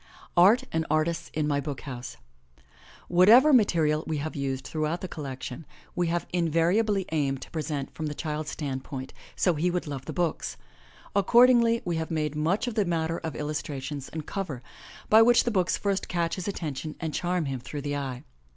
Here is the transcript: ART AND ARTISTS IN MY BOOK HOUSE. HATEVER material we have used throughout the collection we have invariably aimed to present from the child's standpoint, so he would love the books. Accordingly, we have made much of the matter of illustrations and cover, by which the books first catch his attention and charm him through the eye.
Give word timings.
ART 0.35 0.63
AND 0.71 0.83
ARTISTS 0.89 1.29
IN 1.31 1.47
MY 1.47 1.59
BOOK 1.61 1.81
HOUSE. 1.81 2.17
HATEVER 3.07 3.53
material 3.53 4.03
we 4.07 4.17
have 4.17 4.35
used 4.35 4.65
throughout 4.65 5.01
the 5.01 5.07
collection 5.07 5.63
we 5.95 6.07
have 6.07 6.25
invariably 6.33 7.05
aimed 7.11 7.39
to 7.43 7.51
present 7.51 7.93
from 7.93 8.07
the 8.07 8.15
child's 8.15 8.49
standpoint, 8.49 9.13
so 9.35 9.53
he 9.53 9.69
would 9.69 9.85
love 9.85 10.05
the 10.05 10.11
books. 10.11 10.57
Accordingly, 11.15 11.83
we 11.85 11.97
have 11.97 12.09
made 12.09 12.33
much 12.35 12.65
of 12.65 12.73
the 12.73 12.83
matter 12.85 13.19
of 13.19 13.35
illustrations 13.35 14.09
and 14.09 14.25
cover, 14.25 14.63
by 15.07 15.21
which 15.21 15.43
the 15.43 15.51
books 15.51 15.77
first 15.77 16.07
catch 16.07 16.33
his 16.33 16.47
attention 16.47 16.95
and 16.99 17.13
charm 17.13 17.45
him 17.45 17.59
through 17.59 17.81
the 17.81 17.95
eye. 17.95 18.23